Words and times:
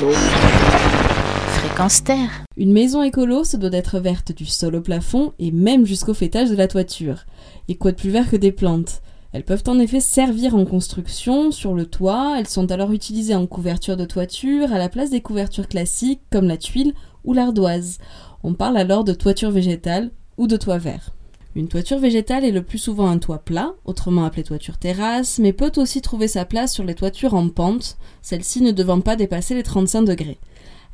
écolo. 0.00 0.12
Fréquence 0.12 2.04
Terre. 2.04 2.44
Une 2.56 2.72
maison 2.72 3.02
écolo 3.02 3.44
se 3.44 3.56
doit 3.56 3.70
d'être 3.70 3.98
verte 3.98 4.32
du 4.32 4.46
sol 4.46 4.76
au 4.76 4.80
plafond 4.80 5.32
et 5.38 5.50
même 5.52 5.86
jusqu'au 5.86 6.14
fêtage 6.14 6.50
de 6.50 6.56
la 6.56 6.68
toiture. 6.68 7.26
Et 7.68 7.76
quoi 7.76 7.92
de 7.92 7.96
plus 7.96 8.10
vert 8.10 8.28
que 8.30 8.36
des 8.36 8.52
plantes? 8.52 9.02
Elles 9.32 9.44
peuvent 9.44 9.62
en 9.68 9.78
effet 9.78 10.00
servir 10.00 10.56
en 10.56 10.64
construction, 10.64 11.52
sur 11.52 11.72
le 11.74 11.86
toit, 11.86 12.36
elles 12.38 12.48
sont 12.48 12.72
alors 12.72 12.90
utilisées 12.90 13.36
en 13.36 13.46
couverture 13.46 13.96
de 13.96 14.04
toiture, 14.04 14.72
à 14.72 14.78
la 14.78 14.88
place 14.88 15.10
des 15.10 15.20
couvertures 15.20 15.68
classiques 15.68 16.22
comme 16.30 16.48
la 16.48 16.56
tuile 16.56 16.94
ou 17.24 17.32
l'ardoise. 17.32 17.98
On 18.42 18.54
parle 18.54 18.76
alors 18.76 19.04
de 19.04 19.12
toiture 19.12 19.52
végétale 19.52 20.10
ou 20.36 20.48
de 20.48 20.56
toit 20.56 20.78
vert. 20.78 21.10
Une 21.56 21.66
toiture 21.66 21.98
végétale 21.98 22.44
est 22.44 22.52
le 22.52 22.62
plus 22.62 22.78
souvent 22.78 23.08
un 23.08 23.18
toit 23.18 23.40
plat, 23.40 23.74
autrement 23.84 24.24
appelé 24.24 24.44
toiture 24.44 24.78
terrasse, 24.78 25.40
mais 25.40 25.52
peut 25.52 25.72
aussi 25.78 26.00
trouver 26.00 26.28
sa 26.28 26.44
place 26.44 26.72
sur 26.72 26.84
les 26.84 26.94
toitures 26.94 27.34
en 27.34 27.48
pente, 27.48 27.98
celle-ci 28.22 28.62
ne 28.62 28.70
devant 28.70 29.00
pas 29.00 29.16
dépasser 29.16 29.54
les 29.54 29.64
35 29.64 30.02
degrés. 30.02 30.38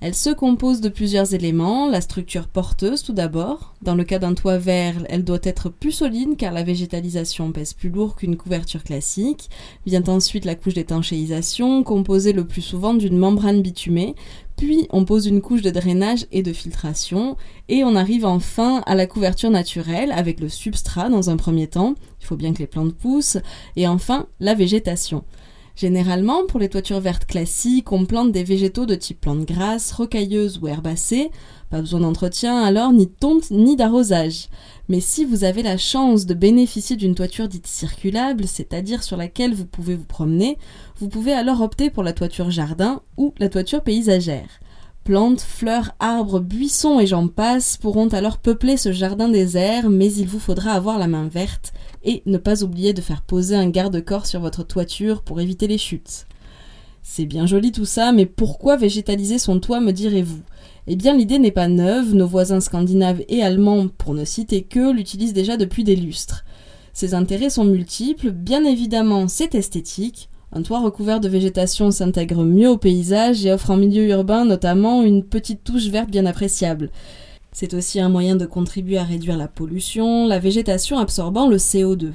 Elle 0.02 0.14
se 0.14 0.28
compose 0.28 0.82
de 0.82 0.90
plusieurs 0.90 1.32
éléments, 1.32 1.88
la 1.88 2.02
structure 2.02 2.48
porteuse 2.48 3.02
tout 3.02 3.14
d'abord. 3.14 3.74
Dans 3.80 3.94
le 3.94 4.04
cas 4.04 4.18
d'un 4.18 4.34
toit 4.34 4.58
vert, 4.58 4.96
elle 5.08 5.24
doit 5.24 5.38
être 5.42 5.70
plus 5.70 5.90
solide 5.90 6.36
car 6.36 6.52
la 6.52 6.64
végétalisation 6.64 7.50
pèse 7.50 7.72
plus 7.72 7.88
lourd 7.88 8.14
qu'une 8.14 8.36
couverture 8.36 8.84
classique. 8.84 9.48
Vient 9.86 10.04
ensuite 10.06 10.44
la 10.44 10.54
couche 10.54 10.74
d'étanchéisation, 10.74 11.82
composée 11.82 12.34
le 12.34 12.46
plus 12.46 12.60
souvent 12.60 12.92
d'une 12.92 13.16
membrane 13.16 13.62
bitumée. 13.62 14.14
Puis 14.58 14.86
on 14.90 15.06
pose 15.06 15.26
une 15.26 15.40
couche 15.40 15.62
de 15.62 15.70
drainage 15.70 16.26
et 16.30 16.42
de 16.42 16.52
filtration. 16.52 17.38
Et 17.70 17.82
on 17.82 17.96
arrive 17.96 18.26
enfin 18.26 18.82
à 18.84 18.94
la 18.94 19.06
couverture 19.06 19.50
naturelle 19.50 20.12
avec 20.12 20.40
le 20.40 20.50
substrat 20.50 21.08
dans 21.08 21.30
un 21.30 21.38
premier 21.38 21.68
temps. 21.68 21.94
Il 22.20 22.26
faut 22.26 22.36
bien 22.36 22.52
que 22.52 22.58
les 22.58 22.66
plantes 22.66 22.94
poussent. 22.94 23.38
Et 23.76 23.88
enfin 23.88 24.26
la 24.40 24.52
végétation. 24.52 25.24
Généralement, 25.76 26.46
pour 26.46 26.58
les 26.58 26.70
toitures 26.70 27.00
vertes 27.00 27.26
classiques, 27.26 27.92
on 27.92 28.06
plante 28.06 28.32
des 28.32 28.44
végétaux 28.44 28.86
de 28.86 28.94
type 28.94 29.20
plantes 29.20 29.44
grasses, 29.44 29.92
rocailleuses 29.92 30.58
ou 30.62 30.68
herbacées. 30.68 31.30
Pas 31.68 31.80
besoin 31.80 32.00
d'entretien 32.00 32.62
alors, 32.62 32.92
ni 32.92 33.06
de 33.06 33.12
tonte, 33.12 33.50
ni 33.50 33.76
d'arrosage. 33.76 34.48
Mais 34.88 35.00
si 35.00 35.26
vous 35.26 35.44
avez 35.44 35.62
la 35.62 35.76
chance 35.76 36.24
de 36.24 36.32
bénéficier 36.32 36.96
d'une 36.96 37.14
toiture 37.14 37.46
dite 37.46 37.66
circulable, 37.66 38.46
c'est-à-dire 38.46 39.02
sur 39.02 39.18
laquelle 39.18 39.52
vous 39.52 39.66
pouvez 39.66 39.96
vous 39.96 40.04
promener, 40.04 40.56
vous 40.98 41.08
pouvez 41.08 41.34
alors 41.34 41.60
opter 41.60 41.90
pour 41.90 42.02
la 42.02 42.14
toiture 42.14 42.50
jardin 42.50 43.02
ou 43.18 43.34
la 43.38 43.50
toiture 43.50 43.82
paysagère. 43.82 44.48
Plantes, 45.06 45.40
fleurs, 45.40 45.92
arbres, 46.00 46.40
buissons 46.40 46.98
et 46.98 47.06
j'en 47.06 47.28
passe 47.28 47.76
pourront 47.76 48.08
alors 48.08 48.38
peupler 48.38 48.76
ce 48.76 48.90
jardin 48.90 49.28
désert, 49.28 49.88
mais 49.88 50.12
il 50.12 50.26
vous 50.26 50.40
faudra 50.40 50.72
avoir 50.72 50.98
la 50.98 51.06
main 51.06 51.28
verte 51.28 51.72
et 52.02 52.24
ne 52.26 52.38
pas 52.38 52.64
oublier 52.64 52.92
de 52.92 53.00
faire 53.00 53.22
poser 53.22 53.54
un 53.54 53.70
garde-corps 53.70 54.26
sur 54.26 54.40
votre 54.40 54.64
toiture 54.64 55.22
pour 55.22 55.40
éviter 55.40 55.68
les 55.68 55.78
chutes. 55.78 56.26
C'est 57.04 57.24
bien 57.24 57.46
joli 57.46 57.70
tout 57.70 57.84
ça, 57.84 58.10
mais 58.10 58.26
pourquoi 58.26 58.76
végétaliser 58.76 59.38
son 59.38 59.60
toit, 59.60 59.78
me 59.78 59.92
direz-vous? 59.92 60.42
Eh 60.88 60.96
bien, 60.96 61.16
l'idée 61.16 61.38
n'est 61.38 61.52
pas 61.52 61.68
neuve, 61.68 62.12
nos 62.12 62.26
voisins 62.26 62.58
scandinaves 62.58 63.22
et 63.28 63.44
allemands, 63.44 63.86
pour 63.86 64.12
ne 64.12 64.24
citer 64.24 64.62
que, 64.62 64.92
l'utilisent 64.92 65.32
déjà 65.32 65.56
depuis 65.56 65.84
des 65.84 65.94
lustres. 65.94 66.44
Ses 66.92 67.14
intérêts 67.14 67.50
sont 67.50 67.64
multiples, 67.64 68.32
bien 68.32 68.64
évidemment, 68.64 69.28
c'est 69.28 69.54
esthétique, 69.54 70.30
un 70.56 70.62
toit 70.62 70.80
recouvert 70.80 71.20
de 71.20 71.28
végétation 71.28 71.90
s'intègre 71.90 72.42
mieux 72.42 72.70
au 72.70 72.78
paysage 72.78 73.44
et 73.44 73.52
offre 73.52 73.70
en 73.70 73.76
milieu 73.76 74.08
urbain 74.08 74.46
notamment 74.46 75.02
une 75.02 75.22
petite 75.22 75.62
touche 75.62 75.88
verte 75.88 76.08
bien 76.08 76.24
appréciable. 76.24 76.90
C'est 77.52 77.74
aussi 77.74 78.00
un 78.00 78.08
moyen 78.08 78.36
de 78.36 78.46
contribuer 78.46 78.96
à 78.96 79.04
réduire 79.04 79.36
la 79.36 79.48
pollution, 79.48 80.26
la 80.26 80.38
végétation 80.38 80.96
absorbant 80.96 81.46
le 81.46 81.58
CO2. 81.58 82.12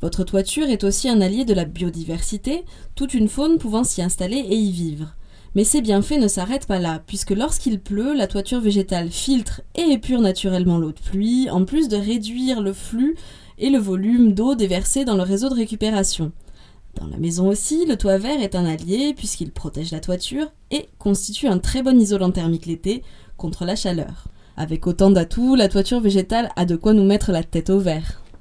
Votre 0.00 0.24
toiture 0.24 0.70
est 0.70 0.84
aussi 0.84 1.10
un 1.10 1.20
allié 1.20 1.44
de 1.44 1.52
la 1.52 1.66
biodiversité, 1.66 2.64
toute 2.94 3.12
une 3.12 3.28
faune 3.28 3.58
pouvant 3.58 3.84
s'y 3.84 4.00
installer 4.00 4.38
et 4.38 4.56
y 4.56 4.72
vivre. 4.72 5.14
Mais 5.54 5.64
ces 5.64 5.82
bienfaits 5.82 6.18
ne 6.18 6.28
s'arrêtent 6.28 6.66
pas 6.66 6.78
là, 6.78 7.02
puisque 7.06 7.32
lorsqu'il 7.32 7.78
pleut, 7.78 8.14
la 8.14 8.26
toiture 8.26 8.60
végétale 8.60 9.10
filtre 9.10 9.60
et 9.74 9.92
épure 9.92 10.22
naturellement 10.22 10.78
l'eau 10.78 10.92
de 10.92 11.10
pluie, 11.10 11.50
en 11.50 11.66
plus 11.66 11.88
de 11.88 11.96
réduire 11.96 12.62
le 12.62 12.72
flux 12.72 13.16
et 13.58 13.68
le 13.68 13.78
volume 13.78 14.32
d'eau 14.32 14.54
déversé 14.54 15.04
dans 15.04 15.16
le 15.16 15.22
réseau 15.22 15.50
de 15.50 15.54
récupération. 15.54 16.32
Dans 16.96 17.06
la 17.06 17.18
maison 17.18 17.48
aussi, 17.48 17.84
le 17.84 17.96
toit 17.96 18.16
vert 18.16 18.40
est 18.40 18.54
un 18.54 18.64
allié 18.64 19.12
puisqu'il 19.14 19.52
protège 19.52 19.92
la 19.92 20.00
toiture 20.00 20.50
et 20.70 20.88
constitue 20.98 21.46
un 21.46 21.58
très 21.58 21.82
bon 21.82 21.98
isolant 21.98 22.30
thermique 22.30 22.66
l'été 22.66 23.02
contre 23.36 23.66
la 23.66 23.76
chaleur. 23.76 24.24
Avec 24.56 24.86
autant 24.86 25.10
d'atouts, 25.10 25.54
la 25.54 25.68
toiture 25.68 26.00
végétale 26.00 26.48
a 26.56 26.64
de 26.64 26.76
quoi 26.76 26.94
nous 26.94 27.04
mettre 27.04 27.32
la 27.32 27.42
tête 27.42 27.68
au 27.68 27.78
vert. 27.78 28.22